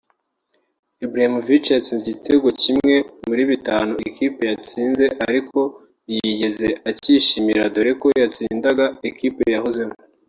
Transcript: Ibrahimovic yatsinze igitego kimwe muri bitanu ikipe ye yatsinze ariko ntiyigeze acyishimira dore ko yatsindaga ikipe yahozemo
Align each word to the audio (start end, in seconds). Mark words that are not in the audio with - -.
Ibrahimovic 1.03 1.63
yatsinze 1.73 2.03
igitego 2.09 2.47
kimwe 2.61 2.95
muri 3.27 3.43
bitanu 3.51 3.93
ikipe 4.09 4.39
ye 4.45 4.49
yatsinze 4.53 5.05
ariko 5.27 5.59
ntiyigeze 6.05 6.69
acyishimira 6.89 7.63
dore 7.73 7.91
ko 8.01 8.07
yatsindaga 8.21 8.85
ikipe 9.09 9.43
yahozemo 9.55 9.95